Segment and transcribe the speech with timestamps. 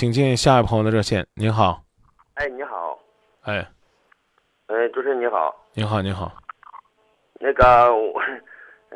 [0.00, 1.26] 请进下一位朋友的热线。
[1.34, 1.82] 您好，
[2.32, 2.98] 哎，你好，
[3.42, 3.58] 哎，
[4.68, 6.32] 哎，主持人你好，你好，你好，
[7.38, 8.18] 那个，我，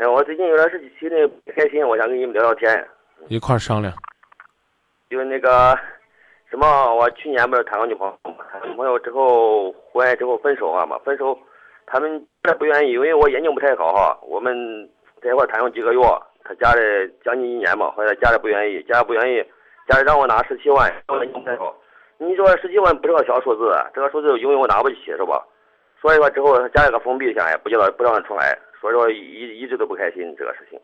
[0.01, 2.89] 哎， 我最近有点事情，心里不开心，我想跟你们聊聊天。
[3.29, 3.93] 一块儿商量。
[5.11, 5.79] 就那个
[6.49, 11.39] 什么，我去年不是谈个女朋友嘛，谈女朋友之后，回来之后分手啊嘛，分手，
[11.85, 14.57] 他们不太不愿意，因为我眼睛不太好哈，我们
[15.21, 16.01] 在一块谈了几个月，
[16.45, 16.81] 他家里
[17.23, 19.45] 将近一年嘛，后来家里不愿意，家里不愿意，
[19.89, 20.93] 家里让我拿十七万，
[22.19, 25.45] 你说十七万不是个小数字，这个数字因为我拿不起是吧？
[26.01, 30.81] 所以说之后，他家里个封闭起来不叫他不让他出来，所以说一一直都不开心这个事情。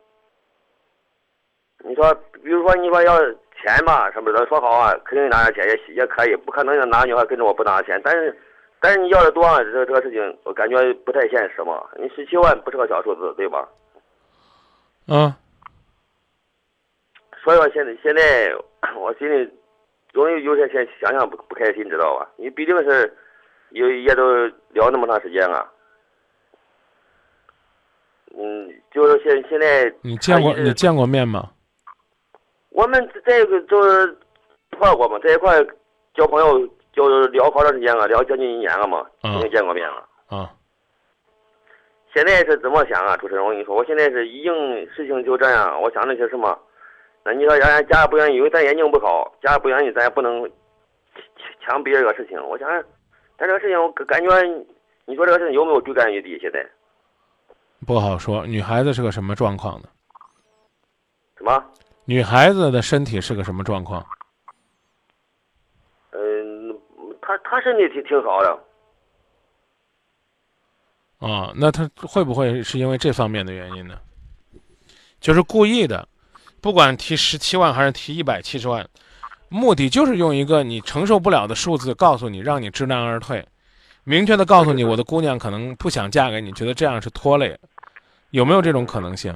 [1.83, 3.19] 你说，比如说你说要
[3.63, 8.01] 钱嘛，什么的，说好啊，肯定拿点钱也也可以，不可能拿女孩跟着我不拿钱。
[8.05, 8.39] 但是，
[8.81, 11.83] 但是你要的多，这这个事情我感觉不太现实嘛。
[11.97, 13.67] 你十七万不是个小数字，对吧？
[15.09, 15.33] 嗯，
[17.43, 18.55] 所以说现在现在
[18.97, 19.49] 我心里
[20.13, 22.29] 容易有些些想想不不开心，知道吧？
[22.37, 23.17] 你毕竟是
[23.71, 25.71] 有也都聊那么长时间了，
[28.37, 31.51] 嗯，就是现现在你见过你见过面吗？
[32.71, 34.17] 我们在一个就是
[34.73, 35.63] 一块过嘛，在一块
[36.15, 40.07] 交朋友，就是聊好长时间了，聊将近一年了嘛，嗯已经见过面了。
[40.29, 40.51] 啊，
[42.15, 43.45] 现在是怎么想啊，主持人？
[43.45, 44.53] 我跟你说，我现在是已经
[44.91, 46.59] 事情就这样，我想那些什么？
[47.23, 50.53] 那你说人家家里不愿意，因为咱眼睛不好，家里不愿意，咱也不能强
[51.61, 52.43] 强逼这个事情。
[52.49, 52.69] 我想，
[53.37, 54.43] 但这个事情我感觉，
[55.05, 56.39] 你说这个事情有没有追根于地？
[56.41, 56.67] 现在
[57.87, 58.47] 不好说。
[58.47, 59.89] 女孩子是个什么状况呢？
[61.37, 61.65] 什么？
[62.05, 64.05] 女孩子的身体是个什么状况？
[66.13, 66.81] 嗯，
[67.21, 68.59] 她她身体挺挺好的，
[71.19, 73.99] 啊，那她会不会是因为这方面的原因呢？
[75.21, 76.09] 就是故意的，
[76.63, 78.87] 不管提十七万还是提一百七十万，
[79.49, 83.45] 目的就是用一个你承受不了的数字告诉你，让你知难而退，
[84.05, 87.59] 明确的告诉你，我的姑娘可能不想嫁给你，觉得这样是拖累，
[88.31, 89.35] 有没有这种可能性？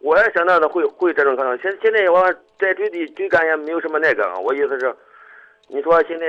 [0.00, 1.56] 我也想到的会会这种可能。
[1.62, 2.20] 现现在我
[2.58, 4.94] 再追的追赶也没有什么那个，我意思是，
[5.68, 6.26] 你说现在，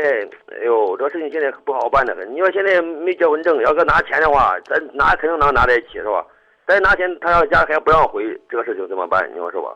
[0.52, 2.32] 哎呦，这个事情现在不好办的很。
[2.32, 6.24] 你说现在没结婚证，要搁拿钱的话，咱拿肯定能拿在一起是吧？
[6.68, 9.30] 再拿钱，他要家还不让回，这个事情怎么办？
[9.32, 9.76] 你说是吧？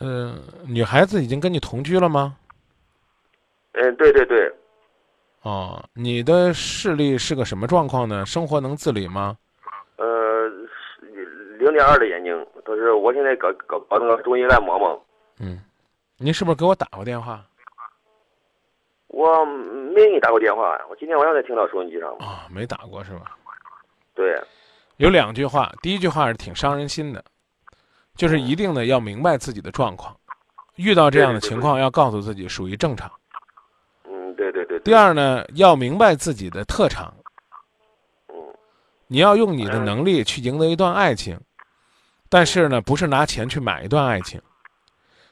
[0.00, 2.36] 嗯、女孩子已经跟你同居了吗？
[3.72, 4.52] 嗯，对对对，
[5.42, 8.24] 哦，你的视力是个什么状况呢？
[8.24, 9.36] 生活能自理吗？
[9.96, 10.48] 呃，
[11.58, 14.98] 零点二的眼睛，都是我现在搞搞搞那个中医按摩嘛，
[15.38, 15.60] 嗯，
[16.16, 17.44] 您是不是给我打过电话？
[19.08, 22.10] 我没给你打过电话，我今天晚上才听到收音机上。
[22.18, 23.36] 啊、没打过是吧？
[24.14, 24.40] 对，
[25.00, 27.24] 有两句话，第一句话是挺伤人心的，
[28.16, 30.14] 就是一定呢要明白自己的状况，
[30.76, 33.10] 遇到这样的情况要告诉自己属于正常。
[34.04, 34.80] 嗯，对对对对。
[34.80, 37.14] 第二呢，要明白自己的特长，
[38.28, 38.34] 嗯，
[39.06, 41.40] 你要用你的能力去赢得一段爱情，
[42.28, 44.38] 但是呢，不是拿钱去买一段爱情。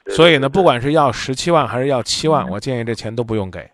[0.07, 3.69] 所以呢，不管是要十七万还是要七万，我建议这钱都不用给。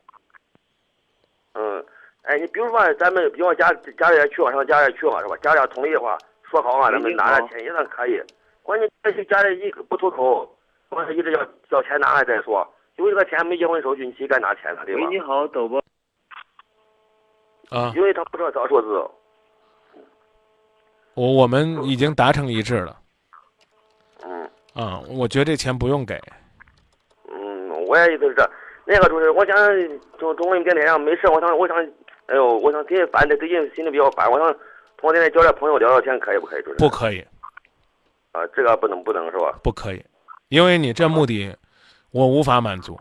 [2.37, 5.37] 你比如说咱们，比如说家家里人去嘛，上家里去嘛，是吧？
[5.37, 6.17] 家里要同意的话，
[6.49, 8.21] 说好话，咱们拿着钱也算可以。
[8.63, 10.57] 关键这家里一不出口，
[10.89, 14.81] 或者一直要要钱拿来再说，因为这个钱没结婚手续，你谁敢拿钱呢？
[14.85, 15.07] 对吧喂，？
[15.09, 15.81] 你好，导播。
[17.69, 18.87] 啊，因为他不知道咋说字。
[21.15, 22.97] 我我们已经达成一致了
[24.25, 26.19] 嗯啊，我觉得这钱不用给。
[27.31, 28.49] 嗯，我也意思是这。
[28.87, 29.55] 那个就是，我想
[30.19, 31.77] 中中国电台上没事，我想我想，
[32.27, 34.51] 哎呦，我想最近烦的，最近心里比较烦，我想
[34.97, 36.61] 通过电台交点朋友聊聊天，可以不可以？
[36.63, 37.19] 就是不可以，
[38.31, 39.59] 啊，这个不能不能是吧？
[39.63, 40.03] 不可以，
[40.49, 41.55] 因为你这目的
[42.11, 42.99] 我无法满足，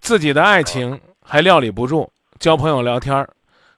[0.00, 3.28] 自己的爱情还料理不住，交朋友聊天儿，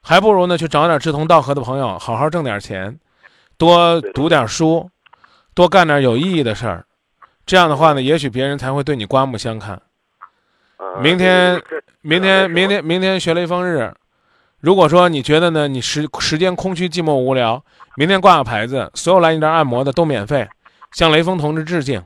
[0.01, 2.99] 还不如呢去找点志同道合的朋友，好好挣点钱，
[3.59, 4.89] 多读点书，
[5.55, 6.85] 多干点有意义的事儿。
[7.45, 9.75] 这样的话呢，也许别人才会对你刮目相看。
[10.77, 13.93] 啊明天这这明天明天明天学雷锋日，
[14.63, 17.65] 如果说你觉得呢，你时时间空虚、寂寞、无聊，
[17.97, 20.49] 明天挂个牌子，所有来你这儿按摩的都免费，
[20.93, 22.01] 向雷锋同志致敬，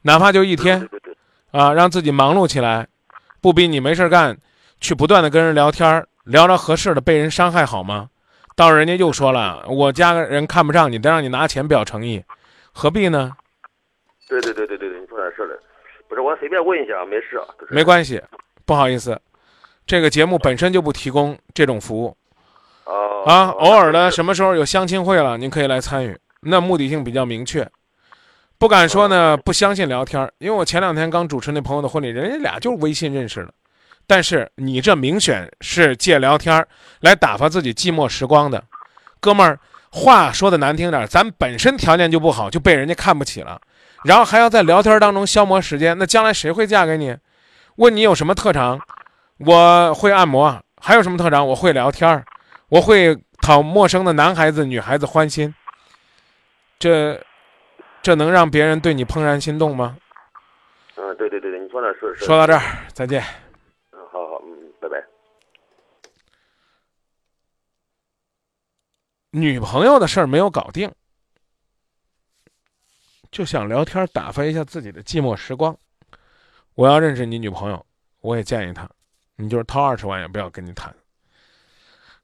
[0.00, 0.88] 哪怕就一天
[1.50, 2.88] 啊，让自己忙碌起来，
[3.42, 4.38] 不比你没事干，
[4.80, 8.08] 去不断的跟人聊天儿，聊着合适的，被人伤害好吗？
[8.56, 12.24] 到时候人家又说了，我家人看不上你，得让你拿钱表诚意，
[12.72, 13.32] 何必呢？
[14.26, 15.58] 对对对对对对，你说点是的，
[16.08, 17.44] 不是我随便问一下，没事啊。
[17.68, 18.18] 没关系，
[18.64, 19.20] 不好意思，
[19.88, 22.14] 这个节目本身就不提供这种服务。
[22.84, 27.66] 哦啊，哦偶尔的什么时候有相亲会了，您可以来参与，那目的性比较明确。
[28.58, 33.54] 不敢说呢，不相信聊天儿，因为我前两天刚主持那朋友的婚礼，人家俩就是微信认识的。
[34.06, 36.68] 但是你这明显是借聊天儿
[37.00, 38.62] 来打发自己寂寞时光的，
[39.20, 39.58] 哥们儿，
[39.90, 43.58] 话说的难听点，咱本身条件就不好，就被人家看不起了，
[44.04, 47.16] 然后还要在聊天当中消磨时间，那将来谁会嫁给你？
[47.76, 48.78] 问你有什么特长？
[49.38, 51.46] 我会按摩，还有什么特长？
[51.46, 52.24] 我会聊天儿，
[52.68, 55.54] 我会讨陌生的男孩子、女孩子欢心。
[56.78, 57.20] 这，
[58.02, 59.96] 这能让别人对你怦然心动吗？
[60.96, 62.24] 嗯，对对对对，你说那是是。
[62.24, 62.60] 说到这儿，
[62.92, 63.22] 再见。
[63.92, 65.04] 嗯，好好，嗯，拜拜。
[69.30, 70.92] 女朋友的事儿没有搞定，
[73.30, 75.76] 就想聊天打发一下自己的寂寞时光。
[76.74, 77.86] 我要认识你女朋友，
[78.20, 78.88] 我也建议她，
[79.40, 80.92] 你就是掏二十万也不要跟你谈。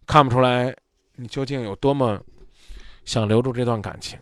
[0.05, 0.77] 看不出来
[1.15, 2.21] 你究竟有多么
[3.05, 4.19] 想留住这段感情。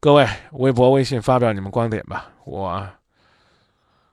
[0.00, 2.88] 各位，微博、微信发表你们观点吧，我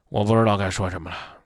[0.09, 1.37] 我不知道该说什么了。